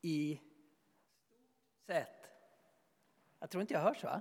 [0.00, 0.40] i
[1.86, 2.30] sätt.
[3.38, 4.20] Jag tror inte jag hörs va?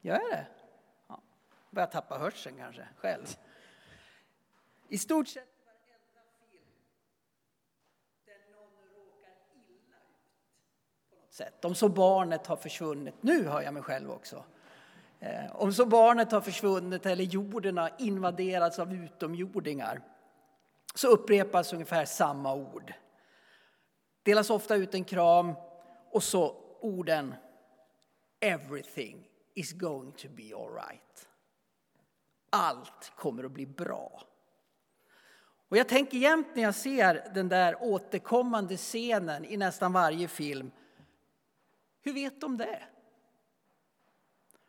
[0.00, 0.46] Gör jag det?
[1.08, 1.22] Ja.
[1.70, 3.26] Börjar tappa hörseln kanske själv.
[4.88, 6.20] I stort sett varenda
[6.50, 6.64] film
[8.26, 11.64] där någon råkar illa ut på något sätt.
[11.64, 14.44] Om så barnet har försvunnit, nu hör jag mig själv också.
[15.20, 20.00] Eh, om så barnet har försvunnit eller jorden har invaderats av utomjordingar
[20.94, 22.94] så upprepas ungefär samma ord.
[24.24, 25.52] Delas ofta ut en kram
[26.10, 27.34] och så orden
[28.40, 31.28] Everything is going to be alright.
[32.50, 34.22] Allt kommer att bli bra.
[35.68, 40.70] Och jag tänker jämt när jag ser den där återkommande scenen i nästan varje film.
[42.02, 42.82] Hur vet de det?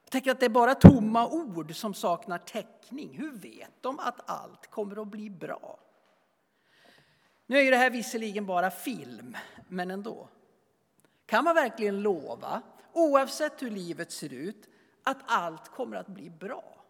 [0.04, 3.18] Jag tänker att det är bara tomma ord som saknar täckning.
[3.18, 5.80] Hur vet de att allt kommer att bli bra?
[7.46, 10.30] Nu är ju det här visserligen bara film, men ändå.
[11.26, 12.62] Kan man verkligen lova,
[12.94, 14.70] oavsett hur livet ser ut,
[15.04, 16.86] att allt kommer att bli bra?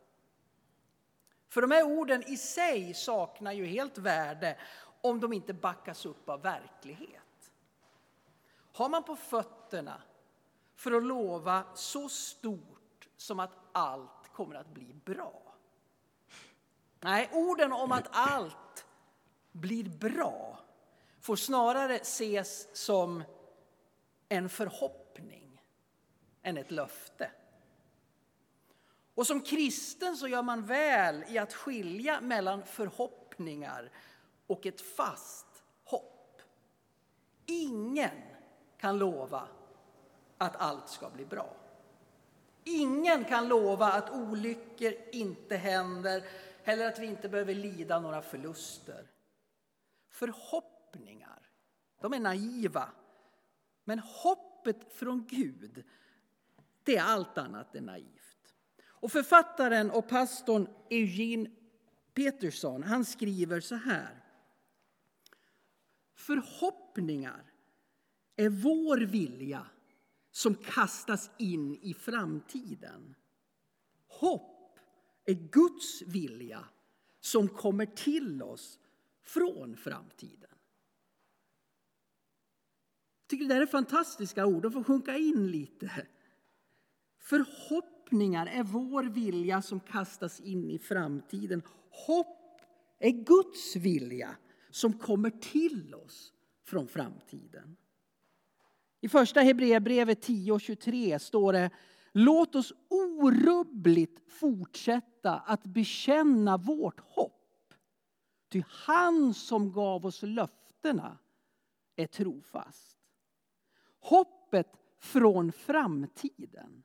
[1.47, 4.57] För de här orden i sig saknar ju helt värde
[5.01, 7.51] om de inte backas upp av verklighet.
[8.71, 10.01] Har man på fötterna
[10.75, 15.41] för att lova så stort som att allt kommer att bli bra?
[16.99, 18.57] Nej, orden om att allt
[19.55, 20.59] blir bra
[21.19, 23.23] får snarare ses som
[24.29, 25.61] en förhoppning
[26.43, 27.31] än ett löfte.
[29.15, 33.91] Och som kristen så gör man väl i att skilja mellan förhoppningar
[34.47, 36.41] och ett fast hopp.
[37.45, 38.21] Ingen
[38.77, 39.47] kan lova
[40.37, 41.55] att allt ska bli bra.
[42.63, 46.23] Ingen kan lova att olyckor inte händer
[46.63, 49.05] eller att vi inte behöver lida några förluster.
[50.15, 51.49] Förhoppningar,
[52.01, 52.89] de är naiva.
[53.83, 55.83] Men hoppet från Gud,
[56.83, 58.55] det är allt annat än naivt.
[58.85, 61.49] Och författaren och pastorn Eugene
[62.13, 64.23] Peterson han skriver så här.
[66.13, 67.53] Förhoppningar
[68.35, 69.67] är vår vilja
[70.31, 73.15] som kastas in i framtiden.
[74.07, 74.79] Hopp
[75.25, 76.65] är Guds vilja
[77.19, 78.79] som kommer till oss
[79.25, 80.49] från framtiden.
[83.21, 84.63] Jag tycker det är fantastiska ord.
[84.63, 86.07] De får sjunka in lite.
[87.19, 91.61] Förhoppningar är vår vilja som kastas in i framtiden.
[91.89, 92.61] Hopp
[92.99, 94.35] är Guds vilja
[94.71, 97.77] som kommer till oss från framtiden.
[99.01, 101.69] I första Hebreerbrevet 10.23 står det
[102.11, 107.34] Låt oss orubbligt fortsätta att bekänna vårt hopp.
[108.55, 111.17] Ty han som gav oss löftena
[111.95, 112.97] är trofast.
[113.99, 114.67] Hoppet
[114.99, 116.83] från framtiden.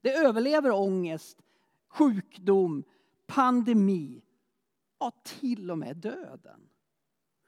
[0.00, 1.42] Det överlever ångest,
[1.88, 2.84] sjukdom,
[3.26, 4.22] pandemi,
[5.00, 6.68] ja till och med döden.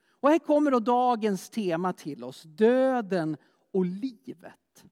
[0.09, 3.37] Och här kommer då dagens tema till oss, döden
[3.73, 4.85] och livet.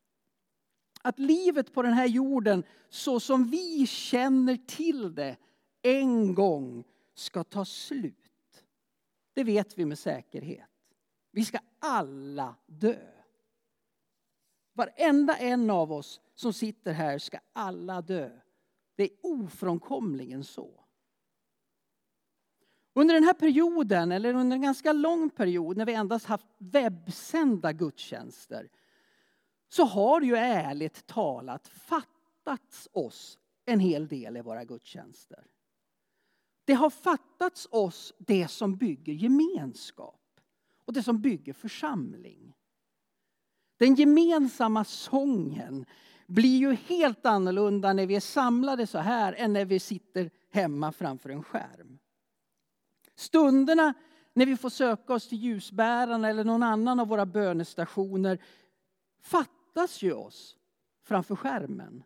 [1.03, 5.37] Att livet på den här jorden, så som vi känner till det,
[5.83, 8.22] en gång ska ta slut.
[9.35, 10.69] Det vet vi med säkerhet.
[11.31, 13.13] Vi ska alla dö.
[14.73, 18.41] Varenda en av oss som sitter här ska alla dö.
[18.97, 20.85] Det är ofrånkomligen så.
[22.95, 27.73] Under den här perioden, eller under en ganska lång period när vi endast haft webbsända
[27.73, 28.69] gudstjänster
[29.69, 35.47] så har det ju ärligt talat fattats oss en hel del i våra gudstjänster.
[36.73, 40.41] Det har fattats oss det som bygger gemenskap
[40.85, 42.57] och det som bygger församling.
[43.77, 45.87] Den gemensamma sången
[46.27, 50.93] blir ju helt annorlunda när vi är samlade så här än när vi sitter hemma
[50.93, 51.99] framför en skärm.
[53.15, 53.95] Stunderna
[54.33, 58.39] när vi får söka oss till ljusbärarna eller någon annan av våra bönestationer
[59.23, 60.57] fattas ju oss
[61.05, 62.03] framför skärmen.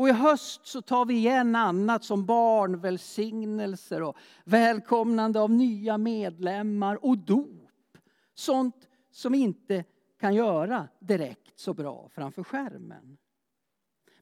[0.00, 7.04] Och i höst så tar vi igen annat som barnvälsignelser och välkomnande av nya medlemmar
[7.04, 7.96] och dop.
[8.34, 9.84] Sånt som vi inte
[10.20, 13.18] kan göra direkt så bra framför skärmen.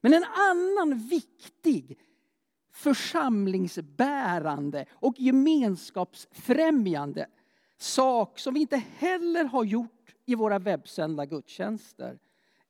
[0.01, 1.99] Men en annan viktig
[2.71, 7.27] församlingsbärande och gemenskapsfrämjande
[7.77, 12.19] sak som vi inte heller har gjort i våra webbsända gudstjänster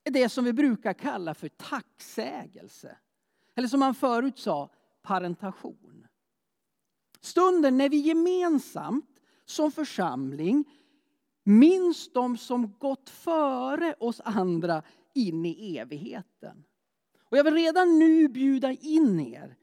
[0.10, 2.98] är det som vi brukar kalla för tacksägelse.
[3.56, 4.70] Eller som man förut sa,
[5.02, 6.08] parentation.
[7.22, 10.66] Stunden när vi gemensamt som församling
[11.50, 14.84] Minns de som gått före oss andra
[15.14, 16.64] in i evigheten.
[17.24, 19.56] Och jag vill redan nu bjuda in er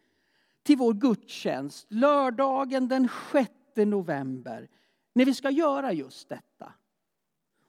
[0.62, 4.68] till vår gudstjänst lördagen den 6 november
[5.12, 6.72] när vi ska göra just detta.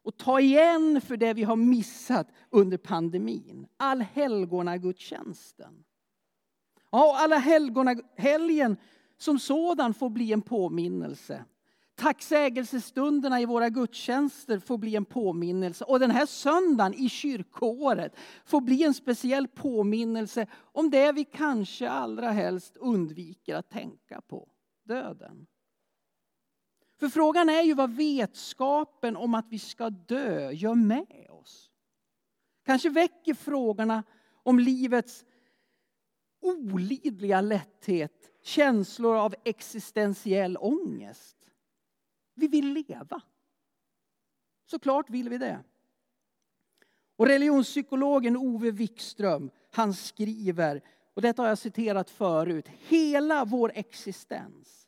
[0.07, 3.67] Och ta igen för det vi har missat under pandemin.
[3.77, 5.83] Allhelgonagudstjänsten.
[6.91, 7.37] Ja, alla
[8.17, 8.77] helgen
[9.17, 11.45] som sådan får bli en påminnelse.
[11.95, 15.85] Tacksägelsestunderna i våra gudstjänster får bli en påminnelse.
[15.85, 18.15] Och den här söndagen i kyrkoåret
[18.45, 24.47] får bli en speciell påminnelse om det vi kanske allra helst undviker att tänka på.
[24.83, 25.47] Döden.
[26.97, 31.71] För frågan är ju vad vetskapen om att vi ska dö gör med oss.
[32.65, 34.03] Kanske väcker frågorna
[34.43, 35.25] om livets
[36.41, 41.37] olidliga lätthet känslor av existentiell ångest.
[42.35, 43.21] Vi vill leva.
[44.65, 45.63] Såklart vill vi det.
[47.15, 50.81] Och religionspsykologen Ove Wikström, han skriver,
[51.13, 54.86] och detta har jag citerat förut, hela vår existens,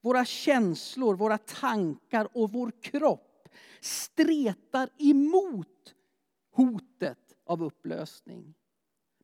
[0.00, 3.48] våra känslor, våra tankar och vår kropp
[3.80, 5.94] stretar emot
[6.50, 8.54] hotet av upplösning.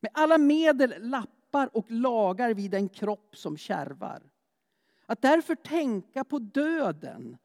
[0.01, 4.23] Med alla medel lappar och lagar vi den kropp som kärvar.
[5.05, 7.37] Att därför tänka på döden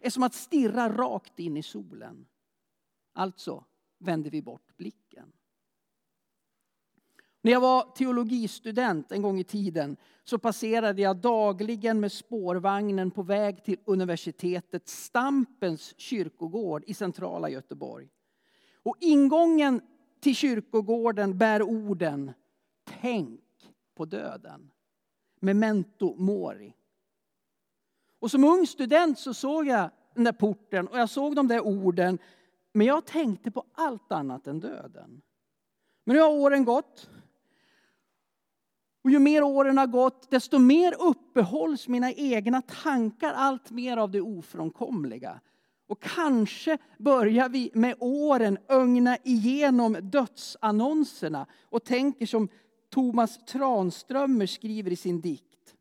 [0.00, 2.26] är som att stirra rakt in i solen.
[3.12, 3.64] Alltså
[3.98, 4.69] vänder vi bort.
[7.42, 13.22] När jag var teologistudent en gång i tiden så passerade jag dagligen med spårvagnen på
[13.22, 18.08] väg till universitetet Stampens kyrkogård i centrala Göteborg.
[18.82, 19.80] Och ingången
[20.20, 22.32] till kyrkogården bär orden
[23.00, 23.40] Tänk
[23.94, 24.70] på döden.
[25.40, 26.74] Memento mori.
[28.18, 31.60] Och som ung student så såg jag den där porten och jag såg de där
[31.60, 32.18] orden.
[32.72, 35.22] Men jag tänkte på allt annat än döden.
[36.04, 37.10] Men nu har åren gått.
[39.02, 44.10] Och ju mer åren har gått, desto mer uppehålls mina egna tankar allt mer av
[44.10, 45.40] det ofrånkomliga.
[45.86, 52.48] Och kanske börjar vi med åren ögna igenom dödsannonserna och tänker som
[52.90, 55.74] Thomas Tranströmer skriver i sin dikt.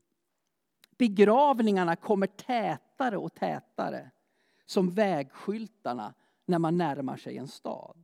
[0.97, 4.11] Begravningarna kommer tätare och tätare
[4.65, 6.13] som vägskyltarna
[6.45, 8.03] när man närmar sig en stad.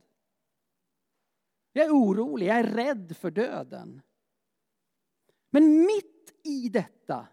[1.72, 4.02] Jag är orolig, jag är rädd för döden.
[5.56, 7.26] Men mitt i detta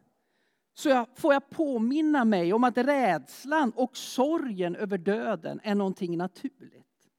[0.74, 7.10] så får jag påminna mig om att rädslan och sorgen över döden är någonting naturligt.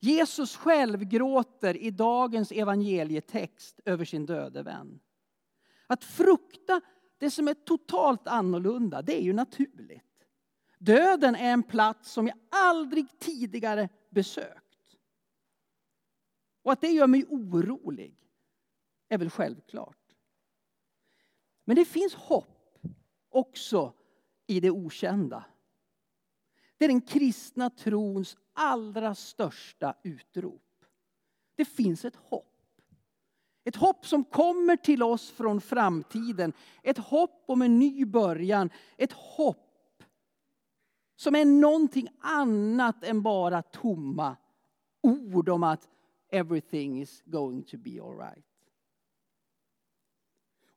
[0.00, 5.00] Jesus själv gråter i dagens evangelietext över sin döde vän.
[5.86, 6.80] Att frukta
[7.18, 10.26] det som är totalt annorlunda, det är ju naturligt.
[10.78, 14.96] Döden är en plats som jag aldrig tidigare besökt.
[16.62, 18.16] Och att det gör mig orolig
[19.08, 20.01] är väl självklart.
[21.64, 22.78] Men det finns hopp
[23.28, 23.92] också
[24.46, 25.44] i det okända.
[26.76, 30.84] Det är den kristna trons allra största utrop.
[31.54, 32.48] Det finns ett hopp.
[33.64, 36.52] Ett hopp som kommer till oss från framtiden.
[36.82, 38.70] Ett hopp om en ny början.
[38.96, 40.02] Ett hopp
[41.16, 44.36] som är någonting annat än bara tomma
[45.02, 45.88] ord om att
[46.28, 48.51] everything is going to be alright.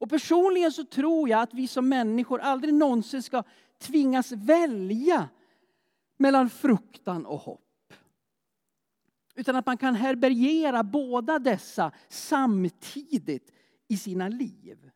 [0.05, 3.43] Och personligen så tror jag att vi som människor aldrig någonsin ska
[3.79, 5.29] tvingas välja
[6.17, 7.93] mellan fruktan och hopp.
[9.35, 13.51] Utan att man kan härbärgera båda dessa samtidigt
[13.87, 14.91] i sina liv.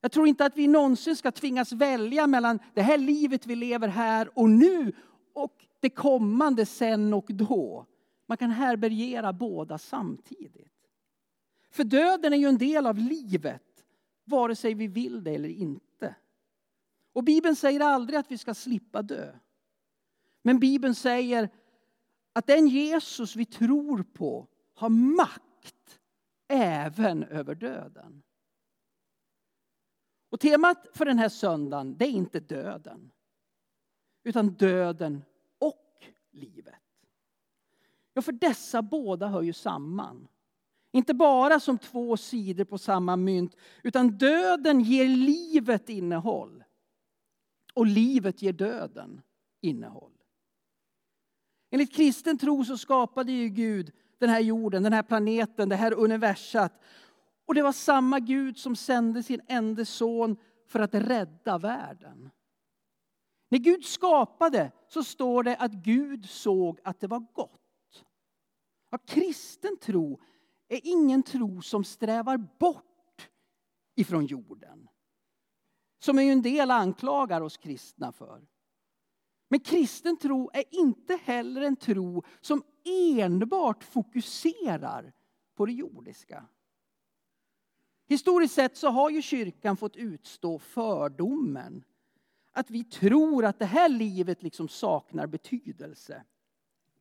[0.00, 3.88] Jag tror inte att vi någonsin ska tvingas välja mellan det här livet vi lever
[3.88, 4.92] här och nu
[5.34, 7.86] och det kommande sen och då.
[8.26, 10.72] Man kan härbärgera båda samtidigt.
[11.70, 13.62] För döden är ju en del av livet,
[14.26, 16.14] vare sig vi vill det eller inte.
[17.12, 19.38] Och Bibeln säger aldrig att vi ska slippa dö.
[20.42, 21.50] Men Bibeln säger
[22.32, 26.00] att den Jesus vi tror på har makt
[26.48, 28.22] även över döden.
[30.30, 33.10] Och temat för den här söndagen det är inte döden.
[34.22, 35.22] Utan döden
[35.58, 36.74] och livet.
[38.12, 40.28] Ja, för dessa båda hör ju samman.
[40.96, 46.64] Inte bara som två sidor på samma mynt, utan döden ger livet innehåll.
[47.74, 49.22] Och livet ger döden
[49.60, 50.12] innehåll.
[51.70, 55.94] Enligt kristen tro så skapade ju Gud den här jorden, den här planeten, det här
[55.94, 56.68] universum.
[57.46, 60.36] Och det var samma Gud som sände sin enda son
[60.68, 62.30] för att rädda världen.
[63.48, 68.04] När Gud skapade så står det att Gud såg att det var gott.
[68.90, 70.20] Ja, kristen tro
[70.68, 73.28] är ingen tro som strävar bort
[73.94, 74.88] ifrån jorden.
[75.98, 78.46] Som en del anklagar oss kristna för.
[79.48, 85.12] Men kristen tro är inte heller en tro som enbart fokuserar
[85.54, 86.46] på det jordiska.
[88.08, 91.84] Historiskt sett så har ju kyrkan fått utstå fördomen
[92.52, 96.24] att vi tror att det här livet liksom saknar betydelse.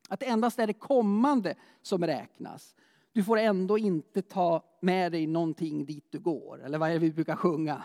[0.10, 2.76] Att det endast är det kommande som räknas.
[3.16, 6.64] Du får ändå inte ta med dig någonting dit du går.
[6.64, 7.84] Eller vad är det vi brukar sjunga?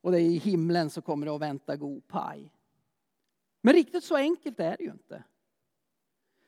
[0.00, 2.52] Och det är i himlen så kommer det att vänta god paj.
[3.60, 5.24] Men riktigt så enkelt är det ju inte.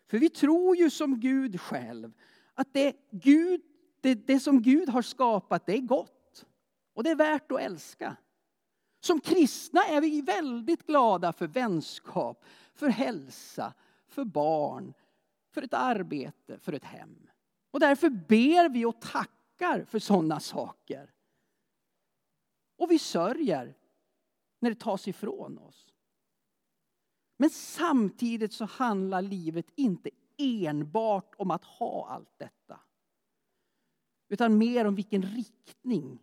[0.06, 2.12] För vi tror ju som Gud själv
[2.54, 3.60] att det, Gud,
[4.00, 6.46] det, det som Gud har skapat det är gott.
[6.94, 8.16] Och det är värt att älska.
[9.00, 12.44] Som kristna är vi väldigt glada för vänskap,
[12.74, 13.74] för hälsa,
[14.06, 14.94] för barn,
[15.50, 17.29] för ett arbete, för ett hem.
[17.70, 21.14] Och därför ber vi och tackar för sådana saker.
[22.76, 23.74] Och vi sörjer
[24.58, 25.94] när det tas ifrån oss.
[27.36, 32.80] Men samtidigt så handlar livet inte enbart om att ha allt detta.
[34.28, 36.18] Utan mer om vilken riktning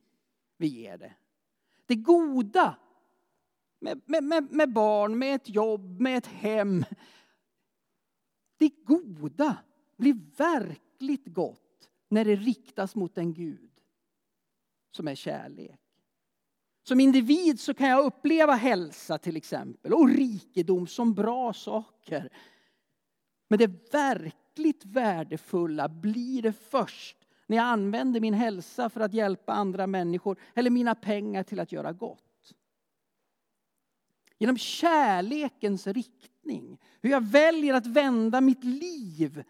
[0.57, 1.13] vi ger det.
[1.85, 2.77] Det goda
[3.79, 6.85] med, med, med, barn, med ett jobb, med ett hem.
[8.57, 9.57] Det goda
[9.97, 10.13] blir
[10.97, 13.71] verkligt gott när det riktas mot en Gud
[14.91, 15.79] som är kärlek.
[16.83, 22.29] Som individ så kan jag uppleva hälsa till exempel och rikedom som bra saker.
[23.47, 29.53] Men det verkligt värdefulla blir det först när jag använder min hälsa för att hjälpa
[29.53, 32.53] andra människor eller mina pengar till att göra gott.
[34.39, 39.43] Genom kärlekens riktning, hur jag väljer att vända mitt liv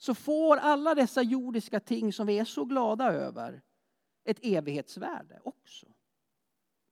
[0.00, 3.62] så får alla dessa jordiska ting som vi är så glada över
[4.24, 5.86] ett evighetsvärde också.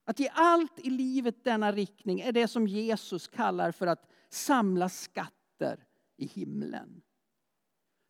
[0.05, 4.89] Att ge allt i livet denna riktning är det som Jesus kallar för att samla
[4.89, 5.87] skatter
[6.17, 7.03] i himlen.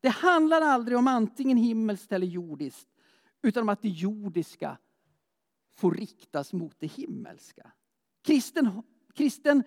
[0.01, 2.89] Det handlar aldrig om antingen himmelskt eller jordiskt,
[3.43, 4.79] utan om att det jordiska
[5.75, 7.73] får riktas mot det himmelska.
[8.23, 8.83] Kristen,
[9.15, 9.63] kristen,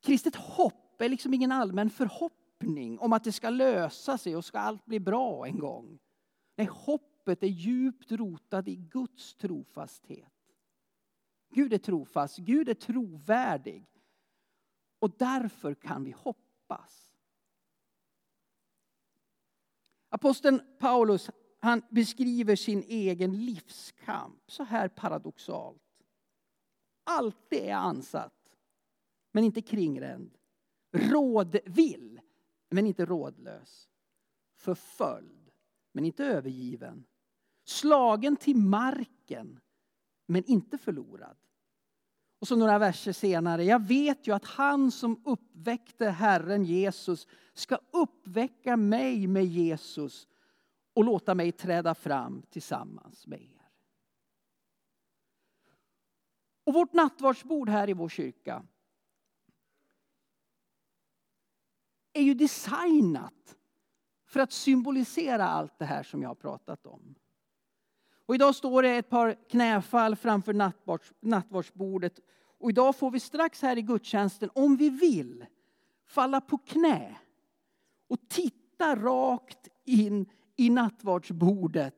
[0.00, 2.37] kristet hopp är liksom ingen allmän förhoppning
[2.98, 5.98] om att det ska lösa sig och ska allt bli bra en gång.
[6.56, 10.32] Nej, hoppet är djupt rotat i Guds trofasthet.
[11.54, 13.86] Gud är trofast, Gud är trovärdig.
[14.98, 17.12] Och därför kan vi hoppas.
[20.08, 25.82] Aposteln Paulus han beskriver sin egen livskamp så här paradoxalt.
[27.04, 28.56] Alltid är ansatt,
[29.32, 30.38] men inte kringränd.
[30.92, 32.17] Rådvill,
[32.70, 33.88] men inte rådlös.
[34.54, 35.50] Förföljd,
[35.92, 37.04] men inte övergiven.
[37.64, 39.60] Slagen till marken,
[40.26, 41.36] men inte förlorad.
[42.40, 43.64] Och så några verser senare.
[43.64, 50.28] Jag vet ju att han som uppväckte Herren Jesus ska uppväcka mig med Jesus
[50.94, 53.68] och låta mig träda fram tillsammans med er.
[56.64, 58.66] Och vårt nattvardsbord här i vår kyrka
[62.18, 63.56] är ju designat
[64.26, 67.14] för att symbolisera allt det här som jag har pratat om.
[68.26, 70.52] Och idag står det ett par knäfall framför
[71.20, 72.20] nattvardsbordet.
[72.58, 75.46] Och idag får vi strax här i gudstjänsten, om vi vill,
[76.06, 77.16] falla på knä
[78.08, 81.94] och titta rakt in i nattvardsbordet.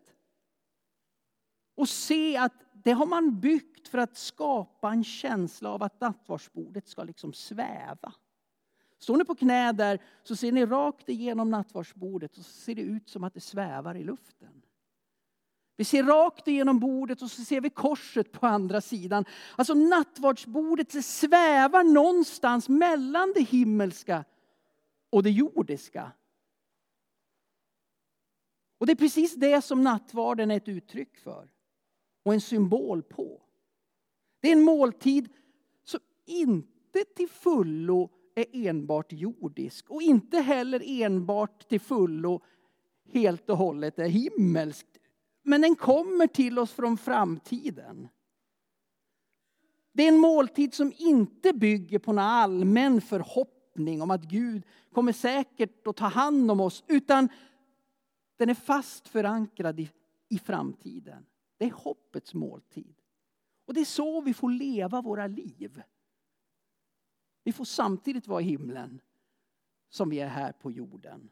[1.75, 6.89] Och se att det har man byggt för att skapa en känsla av att nattvardsbordet
[6.89, 8.13] ska liksom sväva.
[9.01, 12.83] Står ni på knä där så ser ni rakt igenom nattvardsbordet och så ser det
[12.83, 14.63] ut som att det svävar i luften.
[15.77, 19.25] Vi ser rakt igenom bordet och så ser vi korset på andra sidan.
[19.57, 24.25] Alltså nattvardsbordet svävar någonstans mellan det himmelska
[25.11, 26.13] och det jordiska.
[28.79, 31.51] Och det är precis det som nattvarden är ett uttryck för
[32.23, 33.43] och en symbol på.
[34.41, 35.29] Det är en måltid
[35.85, 42.41] som inte till fullo är enbart jordisk och inte heller enbart till fullo
[43.13, 44.87] helt och hållet är himmelsk
[45.43, 48.09] men den kommer till oss från framtiden.
[49.93, 55.13] Det är en måltid som inte bygger på en allmän förhoppning om att Gud kommer
[55.13, 57.29] säkert att ta hand om oss, utan
[58.37, 59.91] den är fast förankrad i,
[60.29, 61.27] i framtiden.
[61.59, 62.95] Det är hoppets måltid.
[63.67, 65.83] Och det är så vi får leva våra liv.
[67.45, 69.01] Vi får samtidigt vara i himlen
[69.89, 71.31] som vi är här på jorden.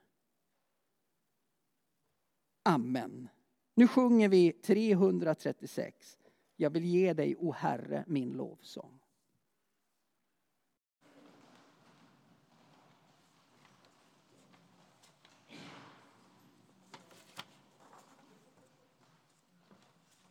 [2.62, 3.28] Amen.
[3.74, 6.18] Nu sjunger vi 336.
[6.56, 9.00] Jag vill ge dig, o Herre, min lovsång.